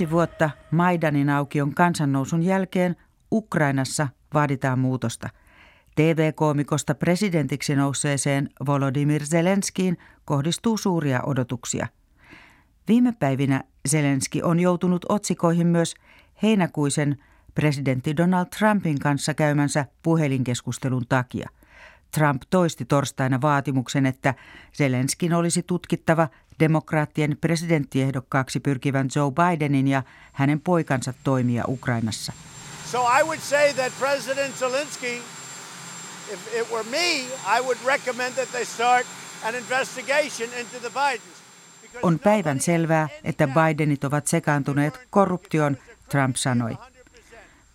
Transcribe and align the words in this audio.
Viisi 0.00 0.12
vuotta 0.12 0.50
Maidanin 0.70 1.30
aukion 1.30 1.74
kansannousun 1.74 2.42
jälkeen 2.42 2.96
Ukrainassa 3.32 4.08
vaaditaan 4.34 4.78
muutosta. 4.78 5.28
TV-koomikosta 5.96 6.94
presidentiksi 6.94 7.76
nousseeseen 7.76 8.48
Volodymyr 8.66 9.26
Zelenskiin 9.26 9.98
kohdistuu 10.24 10.76
suuria 10.76 11.22
odotuksia. 11.26 11.86
Viime 12.88 13.12
päivinä 13.12 13.64
Zelenski 13.88 14.42
on 14.42 14.60
joutunut 14.60 15.06
otsikoihin 15.08 15.66
myös 15.66 15.94
heinäkuisen 16.42 17.16
presidentti 17.54 18.16
Donald 18.16 18.46
Trumpin 18.58 18.98
kanssa 18.98 19.34
käymänsä 19.34 19.86
puhelinkeskustelun 20.02 21.04
takia. 21.08 21.48
Trump 22.10 22.42
toisti 22.50 22.84
torstaina 22.84 23.40
vaatimuksen, 23.40 24.06
että 24.06 24.34
Zelenskin 24.76 25.34
olisi 25.34 25.62
tutkittava 25.62 26.28
demokraattien 26.60 27.36
presidenttiehdokkaaksi 27.40 28.60
pyrkivän 28.60 29.08
Joe 29.16 29.30
Bidenin 29.30 29.88
ja 29.88 30.02
hänen 30.32 30.60
poikansa 30.60 31.14
toimia 31.24 31.64
Ukrainassa. 31.68 32.32
So 32.90 32.98
I 33.20 33.22
would 33.22 33.40
say 33.40 33.74
that 33.74 33.92
President 33.98 34.54
Zelensky, 34.54 35.22
if 36.32 36.54
it 36.54 36.70
were 36.72 36.84
me, 36.90 37.16
I 37.58 37.60
would 37.60 37.78
recommend 37.84 38.34
that 38.34 38.50
they 38.50 38.64
start 38.64 39.06
an 39.44 39.54
investigation 39.54 40.48
into 40.60 40.78
the 40.80 40.90
Bidens. 40.90 41.40
On 42.02 42.18
päivän 42.18 42.60
selvää, 42.60 43.08
että 43.24 43.48
Bidenit 43.48 44.04
ovat 44.04 44.26
sekaantuneet 44.26 45.00
korruptioon, 45.10 45.76
Trump 46.08 46.36
sanoi. 46.36 46.76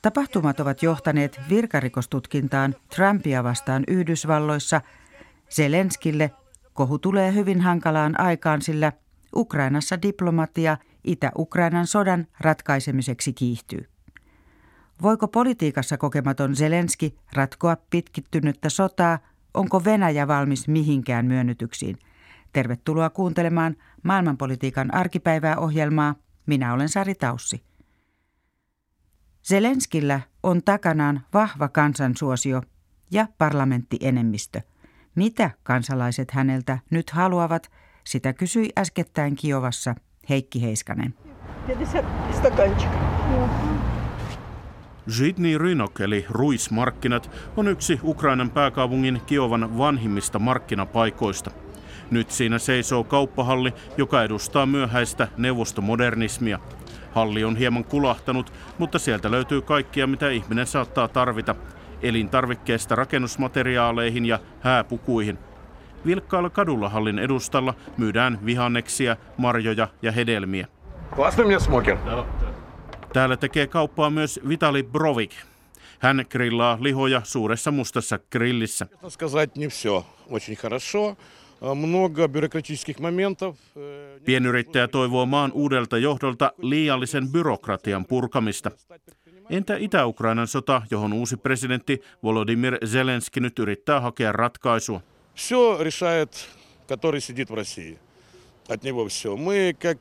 Tapahtumat 0.06 0.60
ovat 0.60 0.84
johtaneet 0.84 1.40
virkarikostutkintaan 1.50 2.76
Trumpia 2.96 3.44
vastaan 3.44 3.84
Yhdysvalloissa. 3.88 4.82
Zelenskille 5.50 6.32
kohu 6.74 7.00
tulee 7.00 7.34
hyvin 7.34 7.62
hankalaan 7.62 8.20
aikaan, 8.20 8.62
sillä 8.62 8.92
Ukrainassa 9.36 10.02
diplomatia 10.02 10.78
Itä-Ukrainan 11.04 11.88
sodan 11.88 12.28
ratkaisemiseksi 12.40 13.34
kiihtyy. 13.34 13.90
Voiko 15.02 15.28
politiikassa 15.28 15.98
kokematon 15.98 16.56
Zelenski 16.56 17.16
ratkoa 17.34 17.78
pitkittynyttä 17.90 18.70
sotaa? 18.70 19.20
Onko 19.54 19.84
Venäjä 19.84 20.28
valmis 20.28 20.68
mihinkään 20.68 21.26
myönnytyksiin? 21.26 21.98
Tervetuloa 22.54 23.10
kuuntelemaan 23.10 23.76
maailmanpolitiikan 24.04 24.94
arkipäivää 24.94 25.58
ohjelmaa. 25.58 26.16
Minä 26.46 26.74
olen 26.74 26.90
Sari 26.90 27.16
Taussi. 27.16 27.75
Zelenskillä 29.48 30.22
on 30.44 30.64
takanaan 30.64 31.22
vahva 31.34 31.68
kansansuosio 31.68 32.62
ja 33.12 33.28
parlamentti-enemmistö. 33.38 34.62
Mitä 35.16 35.52
kansalaiset 35.64 36.32
häneltä 36.32 36.80
nyt 36.90 37.10
haluavat, 37.10 37.72
sitä 38.04 38.34
kysyi 38.34 38.70
äskettäin 38.78 39.36
Kiovassa 39.36 39.96
Heikki 40.30 40.62
Heiskanen. 40.62 41.14
Zhitny 45.10 45.58
Rynok 45.58 46.02
eli 46.02 46.26
Ruismarkkinat 46.30 47.32
on 47.58 47.68
yksi 47.68 48.00
Ukrainan 48.04 48.50
pääkaupungin 48.50 49.22
Kiovan 49.26 49.78
vanhimmista 49.78 50.40
markkinapaikoista. 50.40 51.52
Nyt 52.12 52.32
siinä 52.32 52.60
seisoo 52.60 53.04
kauppahalli, 53.04 53.74
joka 53.98 54.24
edustaa 54.24 54.66
myöhäistä 54.66 55.28
neuvostomodernismia– 55.38 56.60
Halli 57.16 57.44
on 57.44 57.56
hieman 57.56 57.84
kulahtanut, 57.84 58.54
mutta 58.78 59.00
sieltä 59.00 59.32
löytyy 59.32 59.62
kaikkia, 59.62 60.08
mitä 60.08 60.30
ihminen 60.30 60.68
saattaa 60.68 61.08
tarvita. 61.08 61.56
Elintarvikkeesta 62.02 62.96
rakennusmateriaaleihin 62.96 64.26
ja 64.26 64.40
hääpukuihin. 64.62 65.38
Vilkkaalla 66.06 66.50
kadulla 66.50 66.90
hallin 66.90 67.20
edustalla 67.20 67.74
myydään 67.98 68.40
vihanneksia, 68.46 69.18
marjoja 69.38 69.88
ja 70.02 70.12
hedelmiä. 70.12 70.68
Täällä 73.14 73.38
tekee 73.38 73.68
kauppaa 73.68 74.10
myös 74.10 74.40
Vitali 74.48 74.84
Brovik. 74.84 75.32
Hän 76.00 76.26
grillaa 76.30 76.78
lihoja 76.82 77.22
suuressa 77.24 77.72
mustassa 77.72 78.20
grillissä. 78.32 78.88
Pienyrittäjä 84.25 84.89
toivoo 84.89 85.27
maan 85.27 85.53
uudelta 85.53 85.99
johdolta 85.99 86.53
liiallisen 86.59 87.29
byrokratian 87.29 88.05
purkamista. 88.05 88.71
Entä 89.51 89.77
Itä-Ukrainan 89.77 90.49
sota, 90.49 90.83
johon 90.91 91.13
uusi 91.13 91.37
presidentti 91.37 92.03
Volodymyr 92.23 92.79
Zelenski 92.87 93.41
nyt 93.41 93.59
yrittää 93.59 94.01
hakea 94.01 94.33
ratkaisua? 94.33 95.01
Все 95.35 95.79
решает, 95.81 96.49
который 96.89 97.21
сидит 97.21 97.51
в 97.51 97.55
России. 97.55 97.99
От 98.69 98.83
него 98.83 99.09
все. 99.09 99.37
Мы 99.37 99.75
как... 99.83 99.99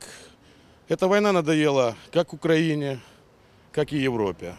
Эта 0.90 1.08
война 1.08 1.32
надоела 1.32 1.94
как 2.12 2.32
Украине, 2.32 2.98
как 3.72 3.92
и 3.92 4.04
Европе. 4.04 4.54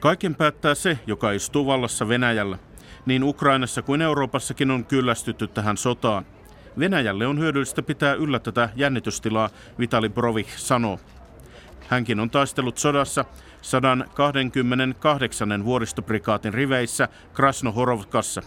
Kaiken 0.00 0.34
päättää 0.34 0.74
se, 0.74 0.98
joka 1.06 1.32
istuu 1.32 1.66
vallassa 1.66 2.08
Venäjällä. 2.08 2.58
Niin 3.06 3.24
Ukrainassa 3.24 3.82
kuin 3.82 4.02
Euroopassakin 4.02 4.70
on 4.70 4.84
kyllästytty 4.84 5.46
tähän 5.46 5.76
sotaan. 5.76 6.26
Venäjälle 6.78 7.26
on 7.26 7.38
hyödyllistä 7.38 7.82
pitää 7.82 8.14
yllä 8.14 8.38
tätä 8.38 8.68
jännitystilaa, 8.76 9.50
Vitali 9.78 10.08
Brovik 10.08 10.48
sanoo. 10.56 10.98
Hänkin 11.88 12.20
on 12.20 12.30
taistellut 12.30 12.78
sodassa 12.78 13.24
128. 13.62 15.64
vuoristoprikaatin 15.64 16.54
riveissä 16.54 17.08
Krasnohorovkassa. 17.34 18.42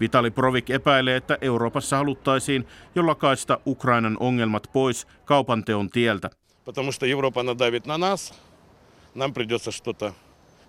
Vitali 0.00 0.30
Brovik 0.30 0.70
epäilee, 0.70 1.16
että 1.16 1.38
Euroopassa 1.40 1.96
haluttaisiin 1.96 2.66
jo 2.94 3.06
lakaista 3.06 3.60
Ukrainan 3.66 4.16
ongelmat 4.20 4.66
pois 4.72 5.06
kaupanteon 5.24 5.90
tieltä. 5.90 6.30
Потому 6.64 6.92
что 6.92 7.06
Европа 7.06 7.42
надавит 7.42 7.86
на 7.86 7.98
нас, 7.98 8.34
нам 9.14 9.32
придется 9.32 9.72
что-то 9.72 10.14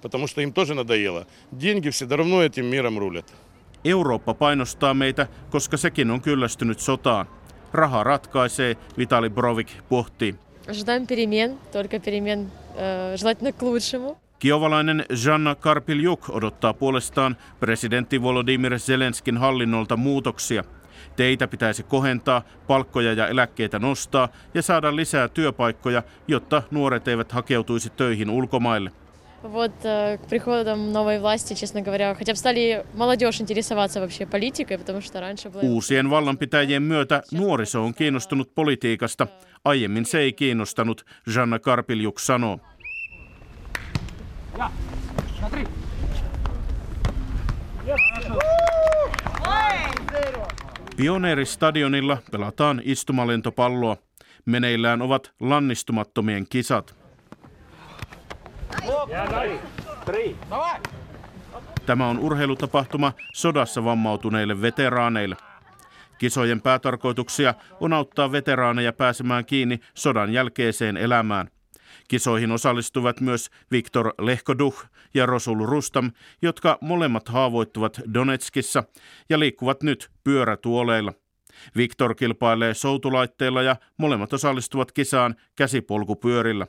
потому 0.01 0.27
что 0.27 0.41
им 0.41 0.53
тоже 0.53 0.73
надоело. 0.73 1.25
Деньги 1.51 1.89
все 1.89 2.05
давно 2.05 2.43
этим 2.43 2.65
миром 2.65 2.99
рулят. 2.99 3.33
Eurooppa 3.83 4.33
painostaa 4.33 4.93
meitä, 4.93 5.27
koska 5.49 5.77
sekin 5.77 6.11
on 6.11 6.21
kyllästynyt 6.21 6.79
sotaan. 6.79 7.25
Raha 7.73 8.03
ratkaisee, 8.03 8.77
Vitali 8.97 9.29
Brovik 9.29 9.67
pohtii. 9.89 10.35
Ждаем 10.71 11.07
перемен, 11.07 11.57
только 11.71 11.99
перемен 11.99 12.51
э, 12.75 13.17
желательно 13.17 13.51
к 13.51 13.61
лучшему. 13.61 14.17
Kiovalainen 14.39 15.05
Жанна 15.13 15.55
Karpiljuk 15.55 16.29
odottaa 16.29 16.73
puolestaan 16.73 17.37
presidentti 17.59 18.21
Volodymyr 18.21 18.79
Zelenskin 18.79 19.37
hallinnolta 19.37 19.97
muutoksia. 19.97 20.63
Teitä 21.15 21.47
pitäisi 21.47 21.83
kohentaa, 21.83 22.41
palkkoja 22.67 23.13
ja 23.13 23.27
eläkkeitä 23.27 23.79
nostaa 23.79 24.29
ja 24.53 24.61
saada 24.61 24.95
lisää 24.95 25.27
työpaikkoja, 25.27 26.03
jotta 26.27 26.63
nuoret 26.71 27.07
eivät 27.07 27.31
hakeutuisi 27.31 27.89
töihin 27.89 28.29
ulkomaille. 28.29 28.91
Вот 29.43 29.73
э, 29.83 30.17
к 30.17 30.29
приходам 30.29 30.93
новой 30.93 31.19
власти, 31.19 31.53
честно 31.53 31.81
говоря, 31.81 32.15
хотя 32.15 32.31
бы 32.31 32.37
стали 32.37 32.85
молодежь 32.93 33.41
интересоваться 33.41 33.99
вообще 33.99 34.25
политикой, 34.25 34.77
потому 34.77 35.01
что 35.01 35.19
раньше 35.19 35.49
было... 35.49 35.61
Uusien 35.61 36.09
vallanpitäjien 36.09 36.83
myötä 36.83 37.23
nuoriso 37.31 37.83
on 37.83 37.93
kiinnostunut 37.93 38.55
politiikasta. 38.55 39.27
Aiemmin 39.65 40.05
se 40.05 40.19
ei 40.19 40.33
kiinnostanut, 40.33 41.05
Janna 41.35 41.59
Karpiljuk 41.59 42.19
sanoo. 42.19 42.59
Pioneeristadionilla 50.97 52.17
pelataan 52.31 52.81
istumalentopalloa. 52.83 53.97
Meneillään 54.45 55.01
ovat 55.01 55.31
lannistumattomien 55.39 56.45
kisat. 56.49 56.96
Tämä 61.86 62.08
on 62.08 62.18
urheilutapahtuma 62.18 63.12
sodassa 63.34 63.84
vammautuneille 63.84 64.62
veteraaneille. 64.62 65.36
Kisojen 66.18 66.60
päätarkoituksia 66.60 67.54
on 67.80 67.92
auttaa 67.92 68.32
veteraaneja 68.32 68.92
pääsemään 68.92 69.44
kiinni 69.44 69.80
sodan 69.94 70.32
jälkeiseen 70.32 70.96
elämään. 70.96 71.50
Kisoihin 72.08 72.52
osallistuvat 72.52 73.20
myös 73.20 73.50
Viktor 73.70 74.12
Lehkoduh 74.18 74.84
ja 75.14 75.26
Rosul 75.26 75.66
Rustam, 75.66 76.10
jotka 76.42 76.78
molemmat 76.80 77.28
haavoittuvat 77.28 78.00
Donetskissa 78.14 78.84
ja 79.28 79.38
liikkuvat 79.38 79.82
nyt 79.82 80.10
pyörätuoleilla. 80.24 81.12
Viktor 81.76 82.14
kilpailee 82.14 82.74
soutulaitteilla 82.74 83.62
ja 83.62 83.76
molemmat 83.96 84.32
osallistuvat 84.32 84.92
kisaan 84.92 85.36
käsipolkupyörillä 85.56 86.66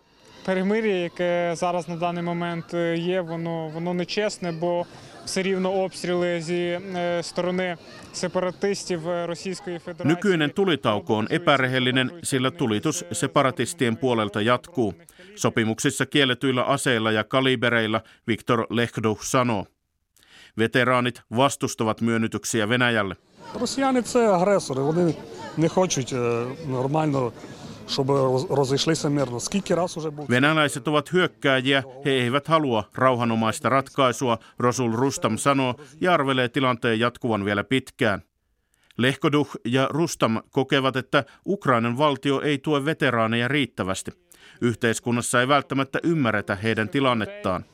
перемир'я, 0.49 0.97
яке 1.03 1.53
зараз 1.57 1.89
на 1.89 1.97
даний 1.97 2.23
момент 2.23 2.75
є, 2.97 3.21
воно 3.21 3.69
воно 3.69 3.95
нечесне, 3.95 4.53
бо 4.53 4.87
все 5.25 5.43
рівно 5.43 5.73
обстріли 5.73 6.41
зі 6.41 6.81
сторони 7.23 7.77
separatistів 8.13 9.01
Російської 9.27 9.79
Федерації. 9.79 10.17
Nykyinen 10.17 10.51
tulitauko 10.51 11.19
on 11.19 11.27
epärehellinen, 11.31 12.11
sillä 12.23 12.51
tulitus 12.51 13.05
separatistien 13.13 13.97
puolelta 13.97 14.41
jatkuu. 14.41 14.95
Sopimuksissa 15.37 16.07
kielletyillä 16.07 16.63
aseilla 16.63 17.13
ja 17.13 17.25
kalibereilla 17.25 18.01
Viktor 18.27 18.67
Lehduh 18.71 19.23
sanoo. 19.23 19.67
Veteraanit 20.59 21.23
vastustavat 21.37 22.01
myönnytyksiä 22.01 22.69
Venäjälle. 22.69 23.17
Росіяни 23.61 24.03
це 24.03 24.29
агресори. 24.35 24.83
Вони 24.83 25.15
не 25.57 25.69
хочуть 25.69 26.15
нормально 26.67 27.33
Venäläiset 30.30 30.88
ovat 30.88 31.14
hyökkääjiä, 31.14 31.84
he 32.06 32.12
eivät 32.12 32.48
halua 32.48 32.84
rauhanomaista 32.96 33.70
ratkaisua, 33.70 34.38
Rosul 34.60 34.92
Rustam 34.92 35.38
sanoo 35.38 35.76
ja 36.02 36.14
arvelee 36.14 36.50
tilanteen 36.50 37.00
jatkuvan 37.00 37.46
vielä 37.46 37.64
pitkään. 37.64 38.22
Lehkoduh 38.98 39.50
ja 39.66 39.88
Rustam 39.90 40.42
kokevat, 40.50 40.96
että 40.96 41.24
Ukrainan 41.46 41.98
valtio 41.98 42.42
ei 42.42 42.58
tue 42.58 42.86
veteraaneja 42.86 43.48
riittävästi. 43.48 44.12
Yhteiskunnassa 44.62 45.42
ei 45.42 45.48
välttämättä 45.48 46.00
ymmärretä 46.04 46.56
heidän 46.56 46.90
tilannettaan. 46.90 47.66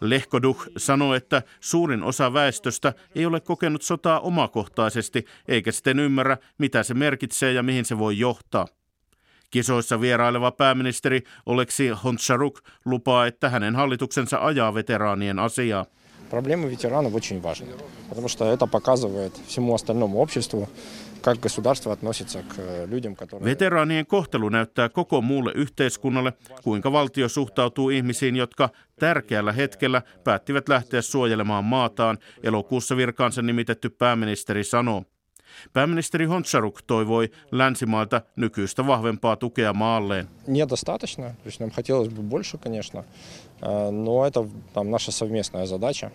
Lehkoduh 0.00 0.66
sanoo, 0.76 1.14
että 1.14 1.42
suurin 1.60 2.02
osa 2.02 2.32
väestöstä 2.32 2.92
ei 3.14 3.26
ole 3.26 3.40
kokenut 3.40 3.82
sotaa 3.82 4.20
omakohtaisesti, 4.20 5.24
eikä 5.48 5.72
sitten 5.72 5.98
ymmärrä, 5.98 6.36
mitä 6.58 6.82
se 6.82 6.94
merkitsee 6.94 7.52
ja 7.52 7.62
mihin 7.62 7.84
se 7.84 7.98
voi 7.98 8.18
johtaa. 8.18 8.66
Kisoissa 9.50 10.00
vieraileva 10.00 10.50
pääministeri 10.50 11.22
Oleksi 11.46 11.88
Honcharuk 11.88 12.60
lupaa, 12.84 13.26
että 13.26 13.48
hänen 13.48 13.76
hallituksensa 13.76 14.38
ajaa 14.38 14.74
veteraanien 14.74 15.38
asiaa. 15.38 15.86
Проблемы 16.30 16.70
ветеранов 16.70 17.14
очень 17.14 17.42
важны, 17.42 17.74
потому 18.08 18.26
что 18.26 18.50
это 18.54 18.66
показывает 18.66 19.32
всему 19.46 19.74
остальному 19.74 20.22
обществу, 20.22 20.66
как 21.22 21.40
государство 21.40 21.92
относится 21.92 22.42
к 22.42 22.58
э, 22.58 22.86
людям, 22.86 23.14
которые... 23.14 23.44
Veteraanien 23.44 24.06
kohtelu 24.06 24.48
näyttää 24.48 24.88
koko 24.88 25.20
muulle 25.20 25.52
yhteiskunnalle, 25.54 26.32
kuinka 26.62 26.92
valtio 26.92 27.28
suhtautuu 27.28 27.90
ihmisiin, 27.90 28.36
jotka 28.36 28.68
tärkeällä 29.00 29.52
hetkellä 29.52 30.02
päättivät 30.24 30.68
lähteä 30.68 31.02
suojelemaan 31.02 31.64
maataan, 31.64 32.18
elokuussa 32.42 32.96
virkaansa 32.96 33.42
nimitetty 33.42 33.90
pääministeri 33.90 34.64
sanoo. 34.64 35.04
Pääministeri 35.72 36.24
Honcharuk 36.24 36.82
toivoi 36.86 37.30
länsimailta 37.50 38.22
nykyistä 38.36 38.86
vahvempaa 38.86 39.36
tukea 39.36 39.72
maalleen. 39.72 40.28
Недостаточно, 40.46 41.34
то 41.42 41.46
есть 41.46 41.60
нам 41.60 41.70
хотелось 41.70 42.08
бы 42.08 42.22
больше, 42.22 42.58
конечно, 42.58 43.04
э, 43.62 43.90
но 43.90 44.26
это 44.26 44.48
там, 44.72 44.90
наша 44.90 45.12
совместная 45.12 45.66
задача. 45.66 46.10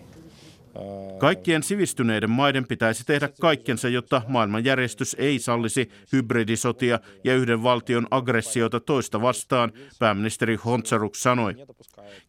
Kaikkien 1.17 1.63
sivistyneiden 1.63 2.29
maiden 2.29 2.67
pitäisi 2.67 3.03
tehdä 3.05 3.29
kaikkensa, 3.41 3.89
jotta 3.89 4.21
maailmanjärjestys 4.27 5.15
ei 5.19 5.39
sallisi 5.39 5.89
hybridisotia 6.11 6.99
ja 7.23 7.35
yhden 7.35 7.63
valtion 7.63 8.07
aggressiota 8.11 8.79
toista 8.79 9.21
vastaan, 9.21 9.71
pääministeri 9.99 10.55
Hontsaruk 10.55 11.15
sanoi. 11.15 11.55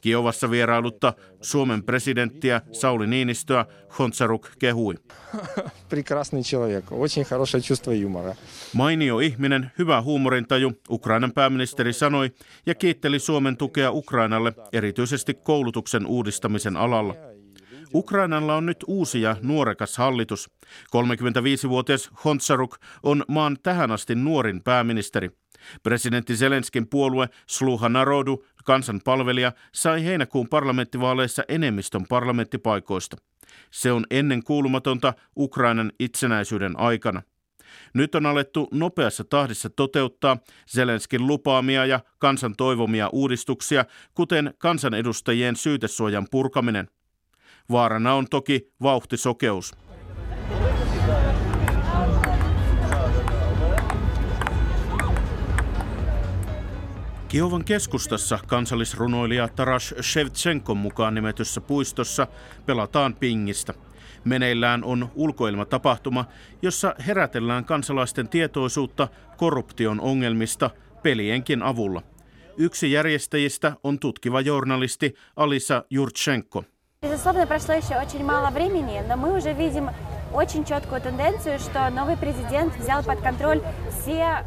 Kiovassa 0.00 0.50
vierailutta 0.50 1.12
Suomen 1.40 1.82
presidenttiä 1.82 2.60
Sauli 2.72 3.06
Niinistöä 3.06 3.66
Hontsaruk 3.98 4.48
kehui. 4.58 4.94
Mainio 8.72 9.18
ihminen, 9.18 9.70
hyvä 9.78 10.02
huumorintaju, 10.02 10.72
Ukrainan 10.90 11.32
pääministeri 11.32 11.92
sanoi 11.92 12.30
ja 12.66 12.74
kiitteli 12.74 13.18
Suomen 13.18 13.56
tukea 13.56 13.90
Ukrainalle 13.90 14.52
erityisesti 14.72 15.34
koulutuksen 15.34 16.06
uudistamisen 16.06 16.76
alalla. 16.76 17.33
Ukrainalla 17.94 18.56
on 18.56 18.66
nyt 18.66 18.84
uusi 18.86 19.22
ja 19.22 19.36
nuorekas 19.42 19.98
hallitus. 19.98 20.50
35-vuotias 20.86 22.10
Hontsaruk 22.24 22.76
on 23.02 23.24
maan 23.28 23.56
tähän 23.62 23.90
asti 23.90 24.14
nuorin 24.14 24.62
pääministeri. 24.62 25.30
Presidentti 25.82 26.36
Zelenskin 26.36 26.88
puolue 26.88 27.28
Sluha 27.46 27.88
Narodu, 27.88 28.46
kansanpalvelija, 28.64 29.52
sai 29.72 30.04
heinäkuun 30.04 30.48
parlamenttivaaleissa 30.48 31.42
enemmistön 31.48 32.06
parlamenttipaikoista. 32.08 33.16
Se 33.70 33.92
on 33.92 34.06
ennen 34.10 34.42
kuulumatonta 34.42 35.14
Ukrainan 35.36 35.92
itsenäisyyden 36.00 36.78
aikana. 36.78 37.22
Nyt 37.94 38.14
on 38.14 38.26
alettu 38.26 38.68
nopeassa 38.72 39.24
tahdissa 39.24 39.70
toteuttaa 39.70 40.36
Zelenskin 40.70 41.26
lupaamia 41.26 41.86
ja 41.86 42.00
kansan 42.18 42.54
toivomia 42.56 43.08
uudistuksia, 43.12 43.84
kuten 44.14 44.54
kansanedustajien 44.58 45.56
syytesuojan 45.56 46.26
purkaminen. 46.30 46.88
Vaarana 47.70 48.14
on 48.14 48.26
toki 48.30 48.72
vauhtisokeus. 48.82 49.72
Kiovan 57.28 57.64
keskustassa 57.64 58.38
kansallisrunoilija 58.46 59.48
Taras 59.48 59.94
Shevtsenkon 60.02 60.76
mukaan 60.76 61.14
nimetyssä 61.14 61.60
puistossa 61.60 62.26
pelataan 62.66 63.14
pingistä. 63.14 63.74
Meneillään 64.24 64.84
on 64.84 65.10
ulkoilmatapahtuma, 65.14 66.24
jossa 66.62 66.94
herätellään 67.06 67.64
kansalaisten 67.64 68.28
tietoisuutta 68.28 69.08
korruption 69.36 70.00
ongelmista 70.00 70.70
pelienkin 71.02 71.62
avulla. 71.62 72.02
Yksi 72.56 72.92
järjestäjistä 72.92 73.72
on 73.84 73.98
tutkiva 73.98 74.40
journalisti 74.40 75.14
Alisa 75.36 75.84
Jurtsenko. 75.90 76.64
Безусловно, 77.03 77.47
прошло 77.47 77.75
еще 77.75 77.95
очень 77.95 78.25
мало 78.25 78.49
времени, 78.49 79.01
но 79.07 79.15
мы 79.15 79.37
уже 79.37 79.53
видим 79.53 79.89
очень 80.33 80.65
четкую 80.65 80.99
тенденцию, 80.99 81.57
что 81.57 81.89
новый 81.89 82.17
президент 82.17 82.75
взял 82.75 83.03
под 83.03 83.21
контроль 83.21 83.61
все 83.89 84.45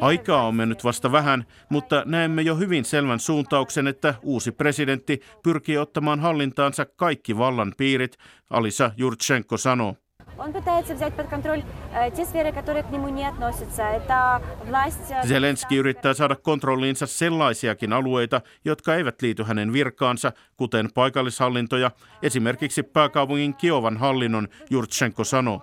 Aikaa 0.00 0.46
on 0.46 0.54
mennyt 0.54 0.84
vasta 0.84 1.12
vähän, 1.12 1.44
mutta 1.68 2.02
näemme 2.06 2.42
jo 2.42 2.56
hyvin 2.56 2.84
selvän 2.84 3.20
suuntauksen, 3.20 3.86
että 3.86 4.14
uusi 4.22 4.52
presidentti 4.52 5.20
pyrkii 5.42 5.78
ottamaan 5.78 6.20
hallintaansa 6.20 6.86
kaikki 6.96 7.38
vallan 7.38 7.74
piirit, 7.76 8.16
Alisa 8.50 8.90
Jurtsenko 8.96 9.56
sanoo. 9.56 9.96
Он 10.40 10.52
пытается 10.52 10.94
взять 10.94 11.14
под 11.14 11.26
контроль 11.28 11.62
э, 11.92 12.10
те 12.16 12.24
сферы, 12.24 12.50
которые 12.52 12.82
к 12.82 12.90
нему 12.90 13.08
не 13.08 13.26
относятся. 13.28 13.82
Это 13.82 14.40
власть... 14.64 15.10
Э, 15.10 15.26
Zelenski 15.26 15.76
yrittää 15.76 16.14
saada 16.14 16.36
kontrolliinsa 16.36 17.06
sellaisiakin 17.06 17.92
alueita, 17.92 18.40
jotka 18.64 18.94
eivät 18.94 19.22
liity 19.22 19.42
hänen 19.42 19.72
virkaansa, 19.72 20.32
kuten 20.56 20.88
paikallishallintoja, 20.94 21.90
esimerkiksi 22.22 22.82
pääkaupungin 22.82 23.54
Kiovan 23.54 23.96
hallinnon, 23.96 24.48
Jurtsenko 24.70 25.24
sanoo. 25.24 25.62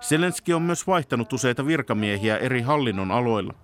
Zelenski 0.00 0.54
on 0.54 0.62
myös 0.62 0.86
vaihtanut 0.86 1.32
useita 1.32 1.66
virkamiehiä 1.66 2.36
eri 2.36 2.60
hallinnon 2.60 3.10
aloilla. 3.10 3.54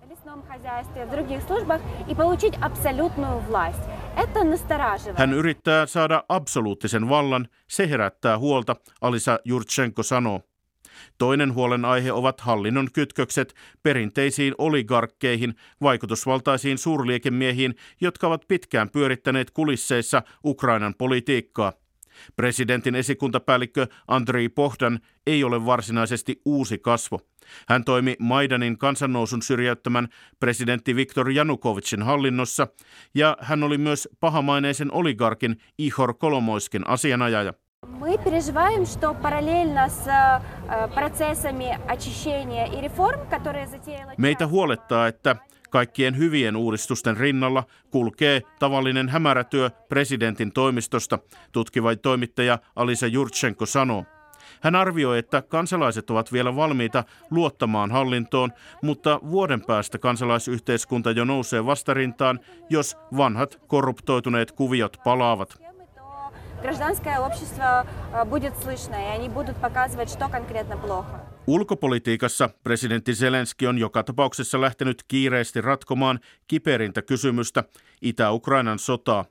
Hän 5.15 5.33
yrittää 5.33 5.85
saada 5.85 6.23
absoluuttisen 6.29 7.09
vallan, 7.09 7.47
se 7.67 7.89
herättää 7.89 8.37
huolta, 8.37 8.75
Alisa 9.01 9.39
Jurtsenko 9.45 10.03
sanoo. 10.03 10.41
Toinen 11.18 11.54
huolenaihe 11.54 12.12
ovat 12.12 12.40
hallinnon 12.40 12.88
kytkökset 12.92 13.54
perinteisiin 13.82 14.54
oligarkkeihin, 14.58 15.54
vaikutusvaltaisiin 15.82 16.78
suurliikemiehiin, 16.78 17.74
jotka 18.00 18.26
ovat 18.26 18.44
pitkään 18.48 18.90
pyörittäneet 18.90 19.50
kulisseissa 19.50 20.22
Ukrainan 20.44 20.94
politiikkaa. 20.98 21.72
Presidentin 22.36 22.94
esikuntapäällikkö 22.94 23.86
Andrei 24.08 24.48
Pohdan 24.48 25.00
ei 25.26 25.44
ole 25.44 25.64
varsinaisesti 25.64 26.40
uusi 26.44 26.78
kasvo. 26.78 27.20
Hän 27.68 27.84
toimi 27.84 28.16
Maidanin 28.18 28.78
kansannousun 28.78 29.42
syrjäyttämän 29.42 30.08
presidentti 30.40 30.96
Viktor 30.96 31.30
Janukovicin 31.30 32.02
hallinnossa 32.02 32.68
ja 33.14 33.36
hän 33.40 33.62
oli 33.62 33.78
myös 33.78 34.08
pahamaineisen 34.20 34.92
oligarkin 34.92 35.56
Ihor 35.78 36.14
Kolomoiskin 36.14 36.86
asianajaja. 36.86 37.54
Мы 37.87 38.17
переживаем, 38.17 38.85
что 38.85 39.13
параллельно 39.13 39.89
с 39.89 40.07
э, 40.07 40.87
процессами 40.95 41.79
очищения 41.87 42.65
и 42.65 42.81
реформ, 42.81 43.27
которые 43.29 43.67
затеяла... 43.67 44.13
Meitä 44.17 44.47
huolettaa, 44.47 45.07
että 45.07 45.35
Kaikkien 45.75 46.17
hyvien 46.17 46.55
uudistusten 46.55 47.17
rinnalla 47.17 47.63
kulkee 47.91 48.41
tavallinen 48.59 49.09
hämärätyö 49.09 49.69
presidentin 49.89 50.51
toimistosta, 50.51 51.19
tutkiva 51.51 51.95
toimittaja 51.95 52.59
Alisa 52.75 53.07
Jurtsenko 53.07 53.65
sanoo. 53.65 54.05
Hän 54.61 54.75
arvioi, 54.75 55.19
että 55.19 55.41
kansalaiset 55.41 56.09
ovat 56.09 56.33
vielä 56.33 56.55
valmiita 56.55 57.03
luottamaan 57.31 57.91
hallintoon, 57.91 58.51
mutta 58.83 59.19
vuoden 59.31 59.61
päästä 59.61 59.97
kansalaisyhteiskunta 59.97 61.11
jo 61.11 61.25
nousee 61.25 61.65
vastarintaan, 61.65 62.39
jos 62.69 62.97
vanhat 63.17 63.59
korruptoituneet 63.67 64.51
kuviot 64.51 64.97
palaavat. 65.03 65.68
Гражданское 66.61 67.19
общество 67.19 67.85
будет 68.25 68.53
слышно, 68.57 68.95
и 68.95 69.17
они 69.17 69.29
будут 69.29 69.55
показывать, 69.57 70.09
что 70.09 70.29
конкретно 70.29 70.77
плохо. 70.77 71.21
Ulkopolitiikassa 71.47 72.49
presidentti 72.63 73.13
Zelenski 73.13 73.67
on 73.67 73.77
joka 73.77 74.03
tapauksessa 74.03 74.61
lähtenyt 74.61 75.03
kiireesti 75.07 75.61
ratkomaan 75.61 76.19
kiperintä 76.47 77.01
kysymystä 77.01 77.63
Itä-Ukrainan 78.01 78.79
sotaa. 78.79 79.25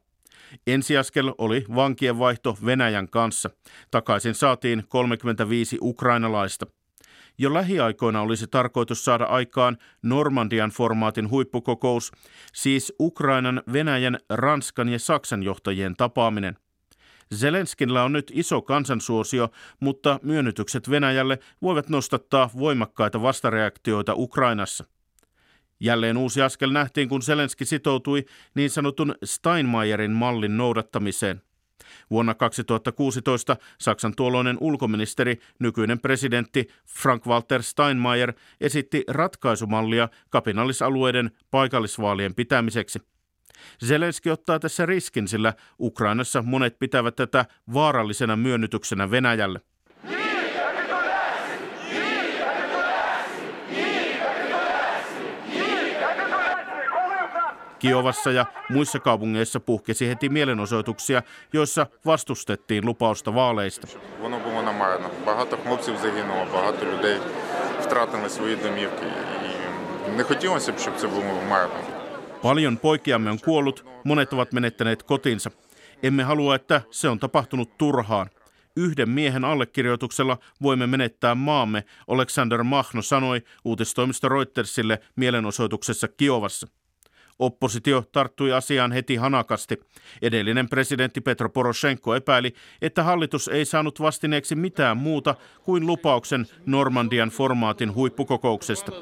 Ensiaskel 0.67 1.35
oli 1.39 1.65
vankien 1.75 2.19
vaihto 2.19 2.57
Venäjän 2.65 3.09
kanssa. 3.09 3.51
Takaisin 3.91 4.35
saatiin 4.35 4.85
35 4.89 5.79
ukrainalaista. 5.83 6.67
Jo 7.39 7.55
lähiaikoina 7.55 8.21
olisi 8.21 8.47
tarkoitus 8.47 9.05
saada 9.05 9.25
aikaan 9.25 9.79
Normandian 10.03 10.71
formaatin 10.71 11.31
huippukokous, 11.31 12.13
siis 12.53 12.93
Ukrainan, 13.01 13.63
Venäjän, 13.73 14.19
Ranskan 14.31 14.89
ja 14.89 14.99
Saksan 14.99 15.43
johtajien 15.43 15.97
tapaaminen – 15.97 16.65
Zelenskillä 17.36 18.04
on 18.04 18.14
nyt 18.14 18.32
iso 18.36 18.62
kansansuosio, 18.62 19.50
mutta 19.80 20.20
myönnytykset 20.24 20.90
Venäjälle 20.90 21.40
voivat 21.62 21.90
nostattaa 21.90 22.50
voimakkaita 22.58 23.22
vastareaktioita 23.22 24.14
Ukrainassa. 24.16 24.86
Jälleen 25.80 26.18
uusi 26.18 26.42
askel 26.42 26.72
nähtiin, 26.72 27.10
kun 27.10 27.22
Zelenski 27.22 27.66
sitoutui 27.66 28.26
niin 28.56 28.70
sanotun 28.70 29.16
Steinmeierin 29.26 30.12
mallin 30.12 30.58
noudattamiseen. 30.58 31.42
Vuonna 32.12 32.34
2016 32.34 33.58
Saksan 33.80 34.16
tuolloinen 34.16 34.58
ulkoministeri, 34.60 35.40
nykyinen 35.60 36.00
presidentti 36.00 36.68
Frank-Walter 36.88 37.64
Steinmeier 37.64 38.34
esitti 38.62 39.04
ratkaisumallia 39.08 40.10
kapinallisalueiden 40.30 41.32
paikallisvaalien 41.52 42.36
pitämiseksi. 42.36 43.00
Zelenski 43.86 44.32
ottaa 44.32 44.60
tässä 44.60 44.86
riskin, 44.86 45.28
sillä 45.28 45.54
Ukrainassa 45.80 46.42
monet 46.42 46.80
pitävät 46.80 47.16
tätä 47.16 47.46
vaarallisena 47.74 48.36
myönnytyksenä 48.36 49.12
Venäjälle. 49.12 49.62
Kiovassa 57.80 58.32
ja 58.32 58.46
muissa 58.70 59.00
kaupungeissa 59.00 59.60
puhkesi 59.60 60.08
heti 60.08 60.30
mielenosoituksia, 60.30 61.24
joissa 61.54 61.88
vastustettiin 62.06 62.86
lupausta 62.86 63.34
vaaleista. 63.36 63.88
Paljon 72.42 72.78
poikiamme 72.78 73.30
on 73.30 73.40
kuollut, 73.40 73.86
monet 74.04 74.34
ovat 74.34 74.54
menettäneet 74.54 75.04
kotinsa. 75.04 75.52
Emme 76.04 76.24
halua, 76.24 76.56
että 76.56 76.82
se 76.92 77.10
on 77.10 77.20
tapahtunut 77.20 77.78
turhaan. 77.78 78.30
Yhden 78.76 79.10
miehen 79.10 79.46
allekirjoituksella 79.46 80.38
voimme 80.62 80.88
menettää 80.88 81.36
maamme, 81.36 81.84
Alexander 82.08 82.64
Mahno 82.64 83.02
sanoi 83.02 83.42
uutistoimisto 83.66 84.30
Reutersille 84.30 85.00
mielenosoituksessa 85.16 86.08
Kiovassa. 86.08 86.68
Oppositio 87.39 88.05
tarttui 88.13 88.53
asiaan 88.53 88.93
heti 88.93 89.17
hanakasti. 89.17 89.81
Edellinen 90.23 90.69
presidentti 90.69 91.21
Petro 91.21 91.49
Poroshenko 91.49 92.15
epäili, 92.15 92.55
että 92.83 93.03
hallitus 93.03 93.49
ei 93.49 93.65
saanut 93.65 94.01
vastineeksi 94.01 94.55
mitään 94.55 94.97
muuta 94.97 95.35
kuin 95.63 95.87
lupauksen 95.87 96.47
Normandian 96.67 97.29
formaatin 97.29 97.95
huippukokouksesta. 97.95 98.93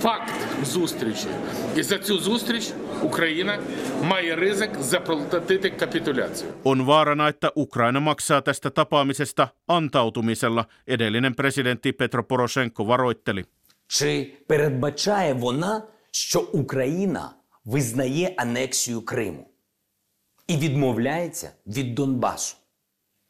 Fakt 0.00 0.32
зустрічі. 0.64 1.28
І 1.76 1.82
за 1.82 1.98
цю 1.98 2.18
зустріч 2.18 2.72
Україна 3.02 3.58
має 4.02 4.36
ризик 4.36 4.80
заплатити 4.80 5.70
капітуляцію. 5.70 6.50
On 6.64 6.86
vaarana, 6.86 7.28
että 7.28 7.50
Ukraina 7.56 8.00
maksaa 8.00 8.42
tästä 8.42 8.70
tapaamisesta 8.70 9.48
antautumisella, 9.68 10.64
edellinen 10.86 11.34
presidentti 11.34 11.92
Petro 11.92 12.22
Poroshenko 12.22 12.86
varoitteli. 12.86 13.44
Чи 13.88 14.32
передбачає 14.46 15.34
вона, 15.34 15.82
що 16.12 16.40
Україна 16.52 17.34
визнає 17.66 18.34
анексію 18.36 19.02
Криму 19.02 19.48
і 20.46 20.56
відмовляється 20.56 21.52
від 21.66 21.94
Донбасу? 21.94 22.56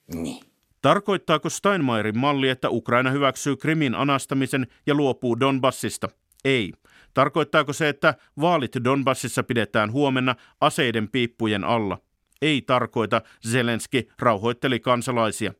Ні. 0.09 0.43
Tarkoittaako 0.83 1.51
Steinmeierin 1.51 2.19
malli, 2.19 2.49
että 2.49 2.69
Ukraina 2.71 3.11
hyväksyy 3.11 3.57
Krimin 3.57 3.95
anastamisen 3.95 4.67
ja 4.87 4.95
luopuu 4.95 5.41
Donbassista? 5.41 6.09
Ei. 6.45 6.73
Tarkoittaako 7.15 7.73
se, 7.73 7.89
että 7.89 8.15
vaalit 8.41 8.73
Donbassissa 8.85 9.43
pidetään 9.43 9.93
huomenna 9.93 10.37
aseiden 10.61 11.09
piippujen 11.09 11.65
alla? 11.65 11.99
Ei 12.43 12.63
tarkoita, 12.63 13.23
Zelenski 13.47 14.09
rauhoitteli 14.19 14.81
kansalaisia. 14.81 15.53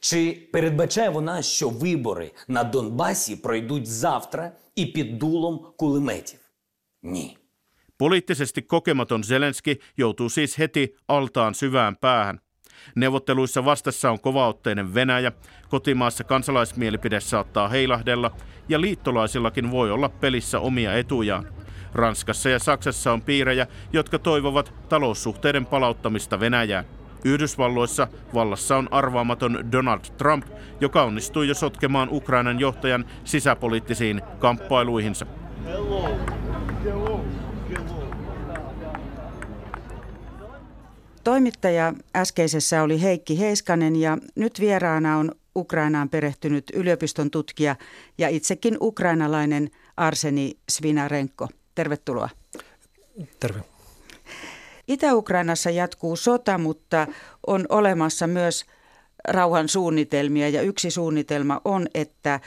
Чи 0.00 0.48
передбачає 0.52 1.08
вона, 1.08 1.42
що 1.42 1.68
вибори 1.68 2.30
на 2.48 2.64
Донбасі 2.64 3.36
пройдуть 3.36 3.86
завтра 3.86 4.52
і 4.76 4.86
під 4.86 5.18
дулом 5.18 5.72
кулеметів? 5.76 6.40
Ні. 7.02 7.36
Poliittisesti 7.97 8.61
kokematon 8.61 9.23
Zelenski 9.23 9.79
joutuu 9.97 10.29
siis 10.29 10.57
heti 10.57 10.95
altaan 11.07 11.55
syvään 11.55 11.97
päähän. 11.97 12.39
Neuvotteluissa 12.95 13.65
vastassa 13.65 14.11
on 14.11 14.19
kovaotteinen 14.19 14.93
Venäjä, 14.93 15.31
kotimaassa 15.69 16.23
kansalaismielipide 16.23 17.19
saattaa 17.19 17.67
heilahdella 17.67 18.31
ja 18.69 18.81
liittolaisillakin 18.81 19.71
voi 19.71 19.91
olla 19.91 20.09
pelissä 20.09 20.59
omia 20.59 20.93
etujaan. 20.93 21.47
Ranskassa 21.93 22.49
ja 22.49 22.59
Saksassa 22.59 23.13
on 23.13 23.21
piirejä, 23.21 23.67
jotka 23.93 24.19
toivovat 24.19 24.73
taloussuhteiden 24.89 25.65
palauttamista 25.65 26.39
Venäjään. 26.39 26.85
Yhdysvalloissa 27.25 28.07
vallassa 28.33 28.77
on 28.77 28.87
arvaamaton 28.91 29.71
Donald 29.71 29.99
Trump, 30.17 30.45
joka 30.81 31.03
onnistui 31.03 31.47
jo 31.47 31.53
sotkemaan 31.53 32.09
Ukrainan 32.11 32.59
johtajan 32.59 33.05
sisäpoliittisiin 33.23 34.21
kamppailuihinsa. 34.39 35.25
Toimittaja 41.25 41.93
äskeisessä 42.15 42.83
oli 42.83 43.01
Heikki 43.01 43.39
Heiskanen 43.39 43.95
ja 43.95 44.17
nyt 44.35 44.59
vieraana 44.59 45.17
on 45.17 45.31
Ukrainaan 45.55 46.09
perehtynyt 46.09 46.63
yliopiston 46.73 47.31
tutkija 47.31 47.75
ja 48.17 48.29
itsekin 48.29 48.77
ukrainalainen 48.81 49.69
Arseni 49.97 50.57
Svinarenko. 50.69 51.47
Tervetuloa. 51.75 52.29
Terve. 53.39 53.59
Itä-Ukrainassa 54.87 55.69
jatkuu 55.69 56.15
sota, 56.15 56.57
mutta 56.57 57.07
on 57.47 57.65
olemassa 57.69 58.27
myös 58.27 58.65
rauhan 59.27 59.69
suunnitelmia 59.69 60.49
ja 60.49 60.61
yksi 60.61 60.91
suunnitelma 60.91 61.61
on, 61.65 61.87
että 61.93 62.39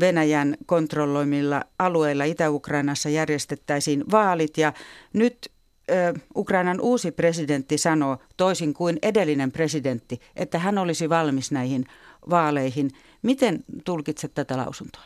Venäjän 0.00 0.56
kontrolloimilla 0.66 1.64
alueilla 1.78 2.24
Itä-Ukrainassa 2.24 3.08
järjestettäisiin 3.08 4.04
vaalit 4.10 4.58
ja 4.58 4.72
nyt 5.12 5.50
Ukrainan 6.36 6.80
uusi 6.80 7.12
presidentti 7.12 7.78
sanoo, 7.78 8.18
toisin 8.36 8.74
kuin 8.74 8.98
edellinen 9.02 9.52
presidentti, 9.52 10.20
että 10.36 10.58
hän 10.58 10.78
olisi 10.78 11.08
valmis 11.08 11.52
näihin 11.52 11.84
vaaleihin. 12.30 12.90
Miten 13.22 13.64
tulkitset 13.84 14.34
tätä 14.34 14.56
lausuntoa? 14.56 15.02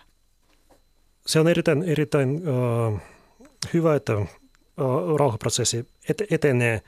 Se 1.27 1.41
on 1.41 1.49
erittäin, 1.49 1.83
erittäin 1.83 2.43
uh, 2.49 3.01
hyvä, 3.75 3.95
että 3.95 4.17
uh, 4.17 4.29
rauhaprosessi 5.19 5.89
et, 6.09 6.23
etenee. 6.31 6.81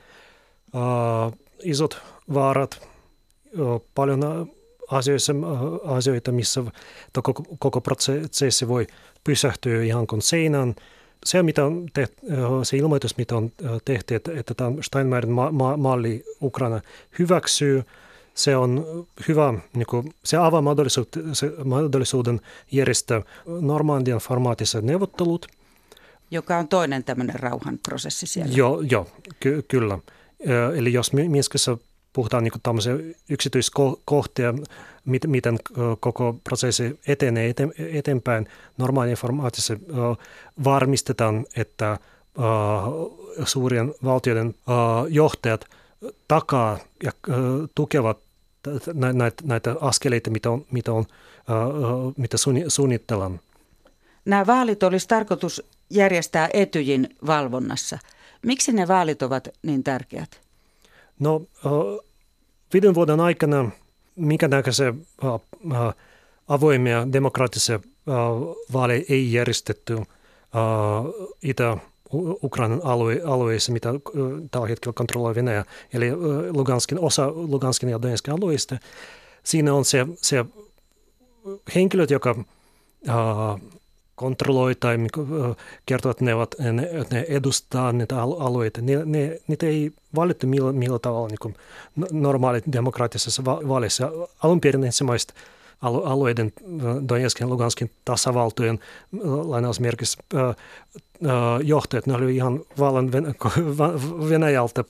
Uh, 0.75 1.39
isot 1.63 2.01
vaarat, 2.33 2.87
uh, 3.59 3.85
paljon 3.95 4.19
asioissa, 4.87 5.33
uh, 5.33 5.93
asioita, 5.95 6.31
missä 6.31 6.63
koko, 7.23 7.43
koko 7.59 7.81
prosessi 7.81 8.67
voi 8.67 8.87
pysähtyä 9.23 9.83
ihan 9.83 10.07
kuin 10.07 10.21
seinään– 10.21 10.75
se, 11.25 11.43
mitä 11.43 11.65
on 11.65 11.85
tehty, 11.93 12.15
se 12.63 12.77
ilmoitus, 12.77 13.17
mitä 13.17 13.35
on 13.35 13.51
tehty, 13.85 14.15
että, 14.15 14.31
että 14.39 14.53
tämä 14.53 14.71
Steinmeierin 14.81 15.31
ma- 15.31 15.51
ma- 15.51 15.77
malli 15.77 16.23
Ukraina 16.41 16.81
hyväksyy, 17.19 17.83
se 18.33 18.55
on 18.55 18.85
hyvä, 19.27 19.53
niin 19.73 19.85
kuin, 19.85 20.13
se 20.23 20.37
avaa 20.37 20.61
mahdollisuuden, 20.61 21.35
se 21.35 21.51
mahdollisuuden 21.65 22.41
järjestää 22.71 23.21
Normandian 23.45 24.19
formaatissa 24.19 24.81
neuvottelut. 24.81 25.47
Joka 26.31 26.57
on 26.57 26.67
toinen 26.67 27.03
tämmöinen 27.03 27.39
rauhanprosessi 27.39 28.27
siellä. 28.27 28.53
Joo, 28.55 28.81
jo, 28.81 29.07
ky- 29.39 29.63
kyllä. 29.67 29.99
Eli 30.75 30.93
jos 30.93 31.13
Minskissä 31.13 31.77
puhutaan 32.13 32.43
niin 32.43 32.53
tämmöisiä 32.63 32.93
yksityiskohtia, 33.29 34.53
miten 35.27 35.57
koko 35.99 36.39
prosessi 36.43 36.99
etenee 37.07 37.53
eteenpäin. 37.77 38.47
Normaalin 38.77 39.15
formaatissa 39.15 39.73
varmistetaan, 40.63 41.45
että 41.55 41.99
suurien 43.45 43.93
valtioiden 44.03 44.55
johtajat 45.09 45.65
takaa 46.27 46.77
ja 47.03 47.11
tukevat 47.75 48.17
näitä, 48.93 49.43
näitä 49.43 49.75
askeleita, 49.81 50.29
mitä, 50.29 50.51
on, 50.51 50.65
mitä, 50.71 50.93
on, 50.93 51.05
mitä 52.17 52.37
suunnitellaan. 52.67 53.39
Nämä 54.25 54.47
vaalit 54.47 54.83
olisi 54.83 55.07
tarkoitus 55.07 55.63
järjestää 55.89 56.49
etyjin 56.53 57.15
valvonnassa. 57.27 57.99
Miksi 58.45 58.71
ne 58.71 58.87
vaalit 58.87 59.21
ovat 59.21 59.47
niin 59.63 59.83
tärkeät? 59.83 60.41
No 61.23 61.41
viiden 62.73 62.93
vuoden 62.95 63.19
aikana 63.19 63.71
minkä 64.15 64.47
näköisiä 64.47 64.93
avoimia 66.47 67.07
demokraattisia 67.13 67.79
vaaleja 68.73 69.03
ei 69.09 69.33
järjestetty 69.33 69.97
Itä-Ukrainan 71.43 72.81
alue, 72.83 73.21
alueissa, 73.25 73.71
mitä 73.71 73.89
tällä 74.51 74.67
hetkellä 74.67 74.93
kontrolloi 74.93 75.35
Venäjä, 75.35 75.65
eli 75.93 76.11
Luganskin, 76.49 76.99
osa 76.99 77.31
Luganskin 77.31 77.89
ja 77.89 78.01
Donetskin 78.01 78.33
alueista. 78.33 78.77
Siinä 79.43 79.73
on 79.73 79.85
se, 79.85 80.07
se 80.15 80.45
henkilöt, 81.75 82.11
joka 82.11 82.35
kontrolloi 84.15 84.75
tai 84.75 84.97
kertoo, 85.85 86.11
että 86.11 86.25
ne, 86.25 86.35
ovat, 86.35 86.55
ne, 86.59 86.89
ne 87.11 87.25
edustaa 87.29 87.91
niitä 87.91 88.21
alueita. 88.21 88.81
Ne, 88.81 89.05
ne, 89.05 89.39
niitä 89.47 89.65
ei 89.65 89.91
valittu 90.15 90.47
millä, 90.47 90.71
millä 90.71 90.99
tavalla 90.99 91.27
niin 91.27 91.39
kuin 91.41 91.55
normaalit 92.11 92.63
demokraattisessa 92.71 93.45
vaaleissa. 93.45 94.11
Alun 94.43 94.61
perin 94.61 94.83
ensimmäistä 94.83 95.33
alueiden 95.81 96.53
Donetskin 97.09 97.45
ja 97.45 97.49
Luganskin 97.49 97.91
tasavaltojen 98.05 98.79
lainausmerkissä 99.43 100.23
johtajat, 101.63 102.07
ne 102.07 102.13
olivat 102.13 102.31
ihan 102.31 102.61
vallan 102.79 103.11
Venäjältä 104.29 104.83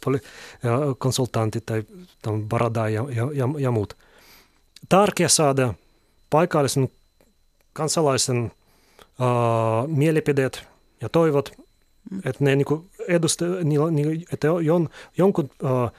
konsultantit 0.97 1.65
tai 1.65 1.83
Barada 2.47 2.89
ja, 2.89 3.05
ja, 3.15 3.29
ja, 3.33 3.49
ja 3.57 3.71
muut. 3.71 3.97
Tärkeä 4.89 5.27
saada 5.27 5.73
paikallisen 6.29 6.89
kansalaisen 7.73 8.51
uh, 9.23 9.87
mielipideet 9.87 10.63
ja 11.01 11.09
toivot, 11.09 11.51
mm. 12.11 12.17
että 12.17 12.43
ne 12.43 12.55
niinku 12.55 12.85
edustaa, 13.07 13.47
niillä, 13.63 13.91
niillä, 13.91 14.25
että 14.33 14.51
on 14.51 14.89
jonkun 15.17 15.49
uh, 15.63 15.91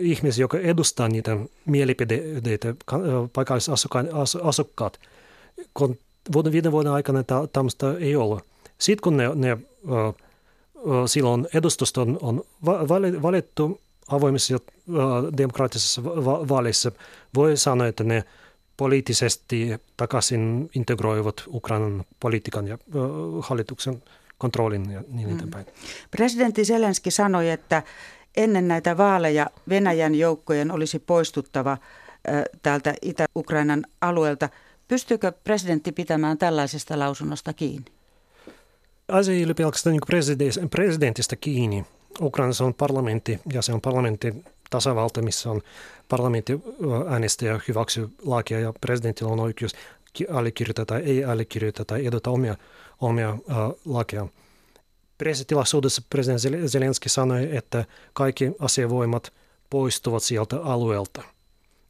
ihmisen, 0.00 0.42
joka 0.42 0.58
edustaa 0.58 1.08
niitä 1.08 1.36
mielipideitä, 1.66 2.74
uh, 2.92 3.30
paikalliset 3.32 3.74
asukkaat, 4.42 5.00
kun 5.74 5.98
vuoden 6.32 6.52
viiden 6.52 6.72
vuoden 6.72 6.92
aikana 6.92 7.24
tämmöistä 7.52 7.94
ei 7.98 8.16
ollut. 8.16 8.44
Sitten 8.78 9.02
kun 9.02 9.16
ne, 9.16 9.34
ne 9.34 9.52
uh, 9.52 10.14
silloin 11.06 11.48
edustusta 11.54 12.00
on, 12.00 12.18
on 12.22 12.42
valittu 13.22 13.80
avoimissa 14.08 14.54
uh, 14.54 15.36
demokraattisissa 15.36 16.04
va- 16.04 16.48
vaaleissa, 16.48 16.92
voi 17.34 17.56
sanoa, 17.56 17.86
että 17.86 18.04
ne 18.04 18.24
poliittisesti 18.80 19.80
takaisin 19.96 20.70
integroivat 20.74 21.44
Ukrainan 21.48 22.04
politiikan 22.20 22.66
ja 22.68 22.78
hallituksen 23.40 24.02
kontrollin 24.38 24.90
ja 24.90 25.02
niin 25.08 25.28
mm. 25.28 25.34
eteenpäin. 25.34 25.66
Presidentti 26.10 26.64
Zelenski 26.64 27.10
sanoi, 27.10 27.50
että 27.50 27.82
ennen 28.36 28.68
näitä 28.68 28.96
vaaleja 28.96 29.50
Venäjän 29.68 30.14
joukkojen 30.14 30.70
olisi 30.70 30.98
poistuttava 30.98 31.78
täältä 32.62 32.94
Itä-Ukrainan 33.02 33.84
alueelta. 34.00 34.48
Pystyykö 34.88 35.32
presidentti 35.32 35.92
pitämään 35.92 36.38
tällaisesta 36.38 36.98
lausunnosta 36.98 37.52
kiinni? 37.52 37.86
Asia 39.08 39.34
ei 39.34 39.44
ole 39.44 39.54
pelkästään 39.54 39.96
niin 39.96 40.70
presidentistä 40.70 41.36
kiinni. 41.36 41.84
Ukrainassa 42.20 42.64
on 42.64 42.74
parlamentti 42.74 43.40
ja 43.52 43.62
se 43.62 43.72
on 43.72 43.80
parlamentin 43.80 44.44
tasavalta, 44.70 45.22
missä 45.22 45.50
on 45.50 45.60
parlamentti 46.08 46.60
äänestäjä 47.08 47.60
hyväksyy 47.68 48.08
lakia 48.22 48.60
ja 48.60 48.72
presidentillä 48.80 49.32
on 49.32 49.40
oikeus 49.40 49.72
allekirjoittaa 50.30 50.84
tai 50.84 51.02
ei 51.02 51.24
allekirjoittaa 51.24 51.84
tai 51.84 52.06
ehdottaa 52.06 52.32
omia, 52.32 52.56
omia 53.00 53.30
uh, 53.30 53.80
lakeja. 53.84 54.28
Pressitilaisuudessa 55.18 56.02
presidentti 56.10 56.68
Zelenski 56.68 57.08
sanoi, 57.08 57.56
että 57.56 57.84
kaikki 58.12 58.52
asevoimat 58.58 59.32
poistuvat 59.70 60.22
sieltä 60.22 60.62
alueelta, 60.62 61.22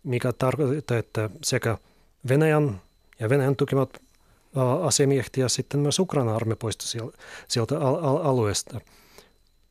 mikä 0.03 0.33
tarkoittaa, 0.33 0.99
että 0.99 1.31
sekä 1.45 1.79
Venäjän 2.29 2.81
ja 3.21 3.29
Venäjän 3.29 3.57
tukemat 3.57 3.91
asemiehet 4.83 5.37
ja 5.37 5.49
sitten 5.49 5.81
myös 5.81 5.99
Ukraina 5.99 6.37
armeija 6.37 6.57
poistu 6.57 6.85
sieltä 7.49 7.79
alueesta. 8.23 8.81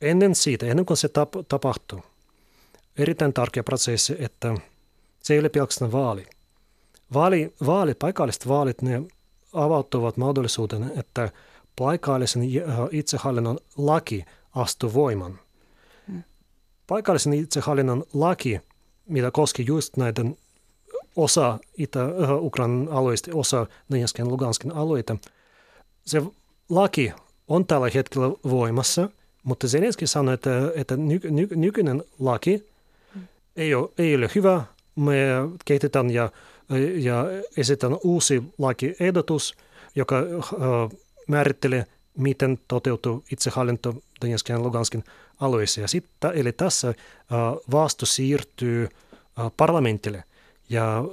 Ennen 0.01 0.35
siitä, 0.35 0.65
ennen 0.65 0.85
kuin 0.85 0.97
se 0.97 1.07
tap- 1.07 1.45
tapahtuu, 1.47 2.03
erittäin 2.99 3.33
tärkeä 3.33 3.63
prosessi, 3.63 4.15
että 4.19 4.55
se 5.19 5.33
ei 5.33 5.39
ole 5.39 5.49
pelkästään 5.49 5.91
vaali. 5.91 6.25
vaali, 7.13 7.53
vaali 7.65 7.93
paikalliset 7.93 8.47
vaalit, 8.47 8.81
ne 8.81 9.01
avautuvat 9.53 10.17
mahdollisuuden, 10.17 10.91
että 10.97 11.29
paikallisen 11.75 12.41
itsehallinnon 12.91 13.59
laki 13.77 14.25
astuu 14.55 14.93
voiman. 14.93 15.39
Paikallisen 16.87 17.33
itsehallinnon 17.33 18.03
laki, 18.13 18.61
mitä 19.07 19.31
koski 19.31 19.65
just 19.67 19.97
näiden 19.97 20.37
osa 21.15 21.59
Itä-Ukrainan 21.77 22.87
alueista, 22.91 23.31
osa 23.33 23.67
Donetskin 23.91 24.25
ja 24.25 24.29
Luganskin 24.31 24.71
alueita, 24.71 25.17
se 26.05 26.21
laki 26.69 27.13
on 27.47 27.65
tällä 27.65 27.89
hetkellä 27.93 28.27
voimassa, 28.49 29.09
mutta 29.43 29.67
Zelenski 29.67 30.07
sanoi, 30.07 30.33
että, 30.33 30.71
että 30.75 30.97
ny, 30.97 31.19
ny, 31.23 31.47
nykyinen 31.55 32.03
laki 32.19 32.69
ei 33.59 33.73
ole, 33.73 33.89
ei 33.97 34.15
ole 34.15 34.29
hyvä. 34.35 34.63
Me 34.95 35.15
kehitetään 35.65 36.11
ja, 36.11 36.31
ja 36.95 37.25
esitän 37.57 37.97
uusi 38.03 38.43
lakiehdotus, 38.57 39.55
joka 39.95 40.17
äh, 40.17 40.99
määrittelee, 41.27 41.85
miten 42.17 42.59
toteutuu 42.67 43.23
itsehallinto 43.31 43.95
Donetskin 44.21 44.53
ja 44.53 44.59
Luganskin 44.59 45.03
alueissa. 45.39 45.81
Ja 45.81 45.87
sitten, 45.87 46.31
eli 46.33 46.51
tässä 46.51 46.87
äh, 46.87 46.95
vastu 47.71 48.05
siirtyy 48.05 48.83
äh, 49.39 49.51
parlamentille 49.57 50.23
ja 50.69 51.03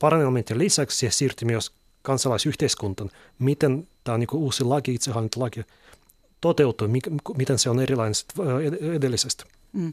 parlamentin 0.00 0.58
lisäksi 0.58 0.98
se 0.98 1.10
siirtyy 1.10 1.46
myös 1.46 1.72
kansalaisyhteiskuntaan, 2.02 3.10
miten 3.38 3.88
tämä 4.04 4.18
niin 4.18 4.28
uusi 4.32 4.64
laki, 4.64 4.94
itsehallintolaki 4.94 5.60
toteutuu, 6.40 6.88
miten 7.36 7.58
se 7.58 7.70
on 7.70 7.80
erilainen 7.80 8.14
edellisestä. 8.94 9.44
Mm. 9.72 9.92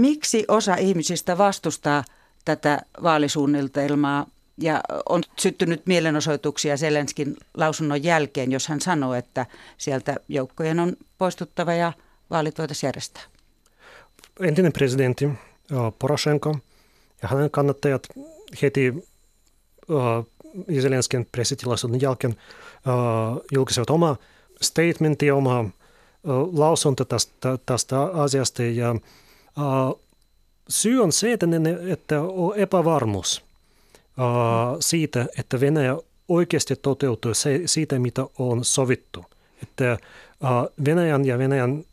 Miksi 0.00 0.44
osa 0.48 0.74
ihmisistä 0.74 1.38
vastustaa 1.38 2.04
tätä 2.44 2.80
vaalisuunnitelmaa 3.02 4.26
ja 4.58 4.80
on 5.08 5.22
syttynyt 5.38 5.86
mielenosoituksia 5.86 6.76
Selenskin 6.76 7.36
lausunnon 7.54 8.02
jälkeen, 8.02 8.52
jos 8.52 8.68
hän 8.68 8.80
sanoo, 8.80 9.14
että 9.14 9.46
sieltä 9.78 10.16
joukkojen 10.28 10.80
on 10.80 10.96
poistuttava 11.18 11.72
ja 11.72 11.92
vaalit 12.30 12.58
voitaisiin 12.58 12.88
järjestää? 12.88 13.22
Entinen 14.40 14.72
presidentti 14.72 15.28
Poroshenko 15.98 16.56
ja 17.22 17.28
hänen 17.28 17.50
kannattajat 17.50 18.08
heti 18.62 18.90
uh, 18.90 20.26
Zelenskin 20.80 21.28
pressitilaisuuden 21.32 22.00
jälkeen 22.00 22.32
uh, 22.32 23.44
julkaisivat 23.52 23.90
oma 23.90 24.16
statementti, 24.62 25.30
oma 25.30 25.64
lausunto 26.52 27.04
tästä, 27.04 27.58
tästä 27.66 28.02
asiasta 28.02 28.62
ja 28.62 28.94
syy 30.68 31.02
on 31.02 31.12
se, 31.12 31.32
että, 31.32 31.46
ne, 31.46 31.78
että 31.92 32.22
on 32.22 32.56
epävarmuus 32.56 33.42
uh, 33.98 34.76
siitä, 34.80 35.26
että 35.38 35.60
Venäjä 35.60 35.96
oikeasti 36.28 36.76
toteutuu 36.76 37.34
se, 37.34 37.62
siitä, 37.66 37.98
mitä 37.98 38.26
on 38.38 38.64
sovittu. 38.64 39.24
Että 39.62 39.98
uh, 40.42 40.84
Venäjän 40.84 41.24
ja 41.24 41.38
Venäjän 41.38 41.84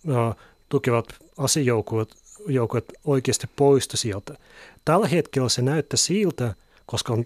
tukevat 0.69 1.05
asejoukot 1.37 2.09
joukot 2.47 2.85
oikeasti 3.05 3.47
poistu 3.55 3.97
sieltä. 3.97 4.37
Tällä 4.85 5.07
hetkellä 5.07 5.49
se 5.49 5.61
näyttää 5.61 5.97
siltä, 5.97 6.55
koska 6.85 7.13
on, 7.13 7.23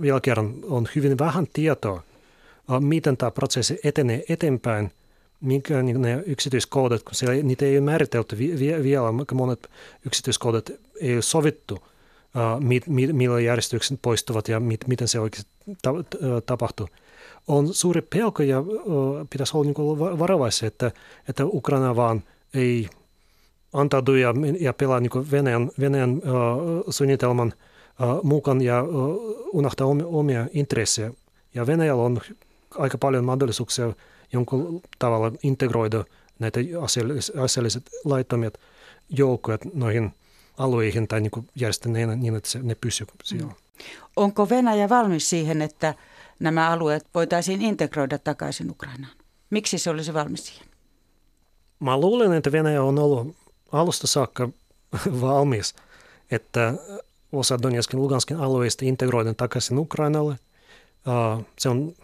vielä 0.00 0.20
kerran 0.20 0.54
on 0.62 0.88
hyvin 0.94 1.18
vähän 1.18 1.46
tietoa, 1.52 2.02
miten 2.80 3.16
tämä 3.16 3.30
prosessi 3.30 3.78
etenee 3.84 4.24
eteenpäin– 4.28 4.92
minkä 5.44 5.82
niin 5.82 6.02
ne 6.02 6.22
yksityiskohdat, 6.26 7.02
kun 7.02 7.14
siellä, 7.14 7.42
niitä 7.42 7.64
ei 7.64 7.78
ole 7.78 7.84
määritelty 7.84 8.38
vielä, 8.82 9.12
monet 9.34 9.70
yksityiskohdat 10.06 10.70
ei 11.00 11.14
ole 11.14 11.22
sovittu, 11.22 11.74
uh, 11.74 12.60
mit, 12.60 12.86
mit, 12.86 13.12
millä 13.12 13.40
järjestykset 13.40 13.98
poistuvat 14.02 14.48
ja 14.48 14.60
mit, 14.60 14.86
miten 14.86 15.08
se 15.08 15.20
oikeasti 15.20 15.50
ta, 15.82 15.90
tapahtuu. 16.46 16.88
On 17.48 17.74
suuri 17.74 18.02
pelko 18.02 18.42
ja 18.42 18.60
uh, 18.60 19.26
pitäisi 19.30 19.56
olla 19.56 19.64
niin 19.64 20.18
varovaisia, 20.18 20.66
että, 20.66 20.90
että 21.28 21.44
Ukraina 21.46 21.96
vaan 21.96 22.22
ei 22.54 22.88
antaudu 23.72 24.14
ja, 24.14 24.34
ja 24.60 24.72
pelaa 24.72 25.00
niin 25.00 25.30
Venäjän, 25.30 25.70
Venäjän 25.80 26.10
uh, 26.10 26.84
suunnitelman 26.90 27.52
uh, 28.02 28.24
mukaan 28.24 28.60
ja 28.60 28.82
uh, 28.82 29.48
unohtaa 29.52 29.86
omia, 29.86 30.06
omia 30.06 30.46
intressejä. 30.52 31.10
Ja 31.54 31.66
Venäjällä 31.66 32.02
on 32.02 32.20
aika 32.78 32.98
paljon 32.98 33.24
mahdollisuuksia 33.24 33.92
jonkun 34.34 34.82
tavalla 34.98 35.32
integroida 35.42 36.04
näitä 36.38 36.60
aseelliset 37.42 37.90
laittomat 38.04 38.54
joukkoja 39.08 39.58
noihin 39.74 40.14
alueihin 40.58 41.08
tai 41.08 41.20
niin 41.20 41.48
järjestää 41.54 41.92
ne 41.92 42.16
niin, 42.16 42.36
että 42.36 42.50
se, 42.50 42.58
ne 42.62 42.74
pysyvät 42.74 43.14
siellä. 43.24 43.46
Mm. 43.46 43.54
Onko 44.16 44.48
Venäjä 44.48 44.88
valmis 44.88 45.30
siihen, 45.30 45.62
että 45.62 45.94
nämä 46.38 46.70
alueet 46.70 47.06
voitaisiin 47.14 47.62
integroida 47.62 48.18
takaisin 48.18 48.70
Ukrainaan? 48.70 49.16
Miksi 49.50 49.78
se 49.78 49.90
olisi 49.90 50.14
valmis 50.14 50.46
siihen? 50.46 50.66
Mä 51.80 52.00
luulen, 52.00 52.32
että 52.32 52.52
Venäjä 52.52 52.82
on 52.82 52.98
ollut 52.98 53.36
alusta 53.72 54.06
saakka 54.06 54.48
valmis, 55.20 55.74
että 56.30 56.74
osa 57.32 57.62
Donetskin 57.62 58.00
Luganskin 58.00 58.36
alueista 58.36 58.84
integroidaan 58.84 59.36
takaisin 59.36 59.78
Ukrainalle. 59.78 60.36
Se 61.58 61.68
on 61.68 61.94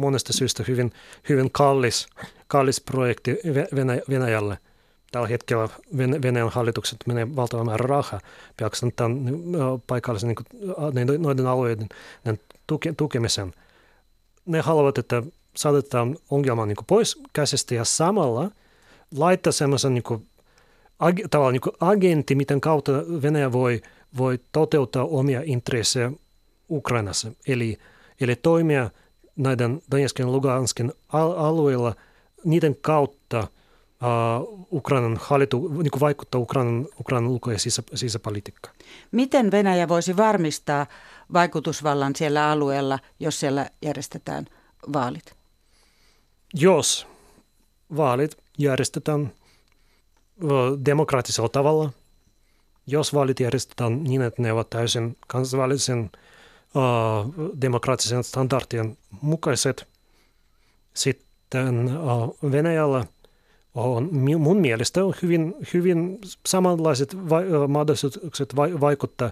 monesta 0.00 0.32
syystä 0.32 0.64
hyvin, 0.68 0.92
hyvin 1.28 1.50
kallis, 1.52 2.06
kallis 2.46 2.80
projekti 2.80 3.36
Venäjälle. 4.10 4.58
Tällä 5.12 5.28
hetkellä 5.28 5.68
Venäjän 6.22 6.48
hallitukset 6.48 6.98
menee 7.06 7.36
valtava 7.36 7.64
määrä 7.64 7.86
rahaa 7.86 8.20
pelkästään 8.56 8.92
tämän 8.96 9.24
paikallisen 9.86 10.34
niin 10.94 11.22
noiden 11.22 11.46
alueiden 11.46 11.88
tuke, 12.66 12.94
tukemisen. 12.96 13.52
Ne 14.46 14.60
haluavat, 14.60 14.98
että 14.98 15.22
saatetaan 15.56 16.16
ongelman 16.30 16.68
niin 16.68 16.76
pois 16.86 17.20
käsistä 17.32 17.74
ja 17.74 17.84
samalla 17.84 18.50
laittaa 19.16 19.52
semmoisen 19.52 19.94
niin 19.94 20.28
ag, 20.98 21.18
tavallaan 21.30 21.52
niin 21.52 21.76
agentti, 21.80 22.34
miten 22.34 22.60
kautta 22.60 22.92
Venäjä 23.22 23.52
voi, 23.52 23.82
voi 24.18 24.40
toteuttaa 24.52 25.04
omia 25.04 25.40
intressejä 25.44 26.12
Ukrainassa. 26.70 27.32
Eli, 27.48 27.78
eli 28.20 28.36
toimia 28.36 28.90
näiden 29.36 29.82
Donetskin 29.90 30.26
ja 30.26 30.32
Luganskin 30.32 30.92
alueilla 31.08 31.94
niiden 32.44 32.76
kautta– 32.76 33.46
uh, 34.00 34.66
Ukrainan 34.72 35.18
hallitu, 35.20 35.68
niin 35.68 35.90
kuin 35.90 36.00
vaikuttaa 36.00 36.40
Ukrainan, 36.40 36.88
Ukrainan 37.00 37.30
ulko- 37.30 37.50
ja 37.50 37.58
sisä, 37.58 37.82
sisäpolitiikkaan. 37.94 38.76
Miten 39.12 39.50
Venäjä 39.50 39.88
voisi 39.88 40.16
varmistaa 40.16 40.86
vaikutusvallan 41.32 42.16
siellä 42.16 42.50
alueella, 42.50 42.98
jos 43.20 43.40
siellä 43.40 43.70
järjestetään 43.82 44.46
vaalit? 44.92 45.34
Jos 46.54 47.06
vaalit 47.96 48.36
järjestetään 48.58 49.32
demokraattisella 50.84 51.48
tavalla, 51.48 51.92
jos 52.86 53.14
vaalit 53.14 53.40
järjestetään 53.40 54.04
niin, 54.04 54.22
että 54.22 54.42
ne 54.42 54.52
ovat 54.52 54.70
täysin 54.70 55.16
kansainvälisen 55.26 56.10
demokraattisen 57.60 58.24
standardien 58.24 58.96
mukaiset, 59.20 59.88
sitten 60.94 61.96
uh, 61.96 62.52
Venäjällä– 62.52 63.04
on 63.74 64.08
mun 64.38 64.56
mielestä 64.56 65.04
on 65.04 65.14
hyvin, 65.22 65.54
hyvin 65.74 66.18
samanlaiset 66.46 67.16
va- 67.16 67.68
mahdollisuudet 67.68 68.56
va- 68.56 68.80
vaikuttaa 68.80 69.30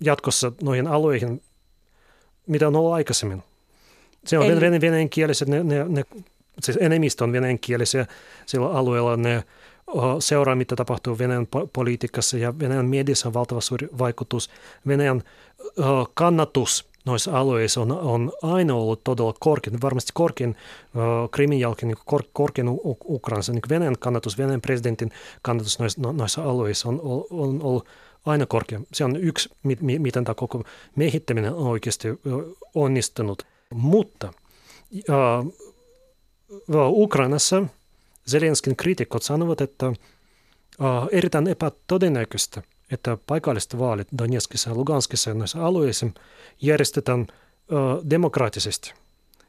jatkossa 0.00 0.52
noihin 0.62 0.86
alueihin, 0.86 1.42
mitä 2.46 2.68
on 2.68 2.76
ollut 2.76 2.92
aikaisemmin. 2.92 3.42
Se 4.26 4.38
on 4.38 4.46
Eli... 4.46 4.80
venäjänkieliset, 4.80 5.48
ne, 5.48 5.64
ne, 5.64 5.84
ne, 5.88 6.04
siis 6.62 6.78
enemmistö 6.80 7.24
on 7.24 7.32
venäjänkielisiä 7.32 8.06
sillä 8.46 8.70
alueella, 8.70 9.16
ne 9.16 9.44
seuraa, 10.18 10.54
mitä 10.54 10.76
tapahtuu 10.76 11.18
Venäjän 11.18 11.46
politiikassa 11.72 12.38
ja 12.38 12.58
Venäjän 12.58 12.86
mediassa 12.86 13.28
on 13.28 13.34
valtava 13.34 13.60
suuri 13.60 13.88
vaikutus. 13.98 14.50
Venäjän 14.86 15.22
kannatus 16.14 16.88
noissa 17.06 17.38
alueissa 17.38 17.80
on, 17.80 17.92
on 17.92 18.32
aina 18.42 18.74
ollut 18.74 19.04
todella 19.04 19.34
korkein, 19.40 19.82
varmasti 19.82 20.10
korkein 20.14 20.56
Krimin 21.30 21.60
jälkeen 21.60 21.88
niin 21.88 22.04
kor, 22.06 22.22
korkein 22.32 22.66
Ukrainassa. 23.04 23.52
Niin 23.52 23.62
Venäjän 23.68 23.98
kannatus, 23.98 24.38
Venäjän 24.38 24.60
presidentin 24.60 25.10
kannatus 25.42 25.78
noissa, 25.78 26.00
no, 26.00 26.12
noissa 26.12 26.44
alueissa 26.44 26.88
on, 26.88 27.00
on, 27.02 27.24
on 27.30 27.62
ollut 27.62 27.88
aina 28.26 28.46
korkea. 28.46 28.80
Se 28.92 29.04
on 29.04 29.16
yksi, 29.16 29.50
mi, 29.62 29.76
mi, 29.80 29.98
miten 29.98 30.24
tämä 30.24 30.34
koko 30.34 30.64
mehittäminen 30.96 31.54
on 31.54 31.66
oikeasti 31.66 32.08
onnistunut. 32.74 33.42
Mutta 33.74 34.32
uh, 35.08 35.52
Ukrainassa 37.02 37.62
Zelenskin 38.30 38.76
kriitikot 38.76 39.22
sanovat, 39.22 39.60
että 39.60 39.92
erittäin 41.12 41.48
epätodennäköistä– 41.48 42.62
että 42.90 43.18
paikalliset 43.26 43.78
vaalit 43.78 44.08
Donetskissa 44.18 44.70
ja 44.70 44.76
Luganskissa 44.76 45.30
ja 45.30 45.34
näissä 45.34 45.64
alueissa 45.64 46.06
järjestetään 46.60 47.26
demokraattisesti. 48.10 48.94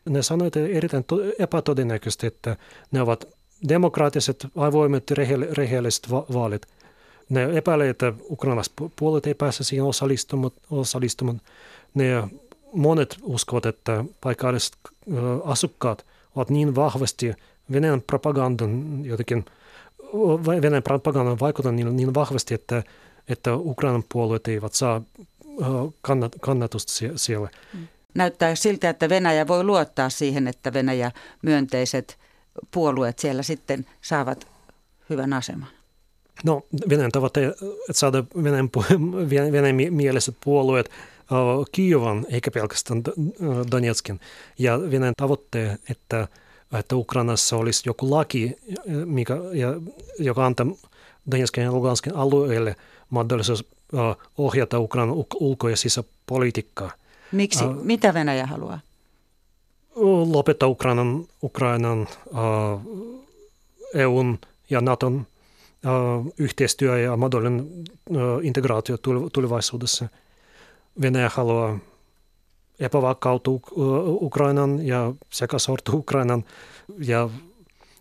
Ne 0.10 0.24
sanoivat, 0.24 0.56
että 0.56 0.78
erittäin 0.78 1.06
epätodennäköisesti, 1.40 2.28
että 2.28 2.58
ne 2.92 3.02
ovat 3.02 3.28
demokraattiset, 3.70 4.48
avoimet, 4.56 5.12
rehelliset 5.52 6.12
va- 6.12 6.26
vaalit. 6.34 6.66
Ne 7.30 7.58
epäilee, 7.58 7.90
että 7.90 8.14
ukrainalaiset 8.30 8.74
puolet 8.96 9.28
ei 9.28 9.34
pääse 9.34 9.64
siihen 9.64 9.86
osallistumaan. 9.86 10.52
osallistumaan. 10.72 11.42
Ne 11.94 12.24
monet 12.74 13.18
uskovat, 13.24 13.66
että 13.66 14.06
paikalliset 14.22 14.78
asukkaat 15.44 16.06
ovat 16.36 16.50
niin 16.50 16.76
vahvasti 16.76 17.34
Venäjän 17.72 18.02
propagandan 18.02 19.06
jotenkin 19.06 19.46
Venäjän 20.62 20.84
propagandan 20.84 21.40
vaikuttanut 21.40 21.76
niin, 21.76 21.96
niin 21.96 22.14
vahvasti, 22.14 22.54
että 22.54 22.84
että 23.28 23.56
Ukrainan 23.56 24.04
puolueet 24.14 24.48
eivät 24.48 24.74
saa 24.74 25.02
kannat, 26.02 26.36
kannatusta 26.42 26.94
siellä. 27.16 27.50
Näyttää 28.14 28.56
siltä, 28.56 28.90
että 28.90 29.10
Venäjä 29.10 29.48
voi 29.48 29.64
luottaa 29.64 30.10
siihen, 30.10 30.48
että 30.48 30.74
Venäjä 30.74 31.12
myönteiset 31.42 32.18
puolueet 32.72 33.20
siellä 33.20 33.44
sitten 33.44 33.86
saavat 34.02 34.48
hyvän 35.10 35.34
aseman. 35.34 35.68
No 36.44 36.62
Venäjän 36.90 37.12
tavoite, 37.12 37.46
että 37.46 37.64
saada 37.92 38.24
Venäjän, 38.44 38.70
Venäjän 39.52 39.94
mielessä 39.94 40.32
puolueet 40.44 40.90
Kiovan 41.72 42.26
eikä 42.30 42.52
pelkästään 42.52 43.04
Donetskin. 43.72 44.20
Ja 44.60 44.80
Venäjän 44.92 45.14
tavoitteet, 45.18 45.82
että, 45.90 46.28
että 46.74 46.96
Ukrainassa 46.96 47.58
olisi 47.58 47.84
joku 47.86 48.12
laki, 48.12 48.56
mikä, 49.06 49.38
ja, 49.54 49.74
joka 50.20 50.46
antaa 50.46 50.68
Donetskin 51.32 51.64
ja 51.64 51.72
Luganskin 51.72 52.16
alueelle– 52.16 52.76
mahdollisuus 53.10 53.66
ohjata 54.38 54.80
Ukrainan 54.80 55.26
ulko- 55.40 55.70
ja 55.70 55.78
sisäpolitiikkaa. 55.78 56.92
Miksi? 57.32 57.66
Uh, 57.66 57.84
Mitä 57.84 58.14
Venäjä 58.14 58.46
haluaa? 58.46 58.80
Lopettaa 60.32 60.70
Ukrainan, 60.70 61.26
Ukrainan 61.44 62.08
uh, 62.28 63.18
EUn 63.94 64.40
ja 64.70 64.82
Naton 64.82 65.16
uh, 65.16 66.34
yhteistyö 66.38 67.00
ja 67.00 67.18
mahdollinen 67.18 67.70
uh, 68.10 68.18
integraatio 68.44 68.98
tulevaisuudessa. 69.34 70.08
Venäjä 71.02 71.32
haluaa 71.34 71.80
epävakautta 72.80 73.52
Ukrainan 74.06 74.88
ja 74.88 75.14
sekä 75.32 75.60
sortu 75.60 75.98
Ukrainan 75.98 76.44
ja 77.00 77.30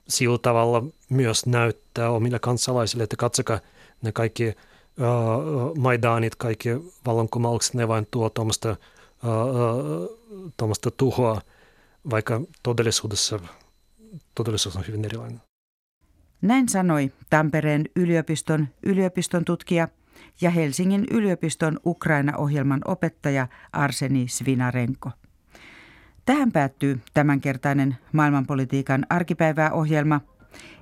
sillä 0.09 0.39
tavalla 0.39 0.85
myös 1.11 1.47
näyttää 1.47 2.11
omille 2.11 2.39
kansalaisille, 2.39 3.05
että 3.05 3.17
katsokaa 3.17 3.61
ne 4.03 4.13
kaikki– 4.13 4.53
Maidanit, 5.79 6.35
kaikki 6.35 6.69
vallankumoukset, 7.07 7.75
ne 7.75 7.89
vain 7.89 8.07
tuo 8.11 8.31
tuommoista, 8.31 8.77
tuommoista 10.57 10.91
tuhoa, 10.91 11.41
vaikka 12.11 12.41
todellisuudessa 12.63 13.41
todellisuus 14.35 14.77
on 14.77 14.85
hyvin 14.89 15.05
erilainen. 15.05 15.41
Näin 16.43 16.69
sanoi 16.69 17.13
Tampereen 17.31 17.85
yliopiston 17.97 18.69
yliopiston 18.83 19.45
tutkija 19.45 19.89
ja 20.41 20.51
Helsingin 20.51 21.05
yliopiston 21.11 21.81
Ukraina-ohjelman 21.87 22.81
opettaja 22.85 23.49
Arseni 23.73 24.29
Svinarenko. 24.29 25.11
Tähän 26.25 26.53
päättyy 26.53 27.01
tämänkertainen 27.15 27.97
maailmanpolitiikan 28.13 29.07
arkipäivää 29.11 29.73
ohjelma. 29.73 30.21